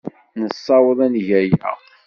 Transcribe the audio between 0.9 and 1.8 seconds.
ad neg aya.